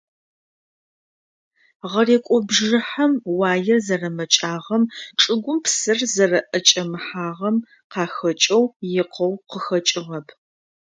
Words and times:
Гъэрекӏо 1.91 2.37
бжьыхьэм 2.47 3.11
уаер 3.37 3.79
зэрэмэкӏагъэм, 3.85 4.83
чӏыгум 5.19 5.57
псыр 5.63 5.99
зэрэӏэкӏэмыхьагъэм 6.13 7.55
къахэкӏэу 7.91 8.65
икъоу 9.01 9.33
къыхэкӏыгъэп. 9.49 10.27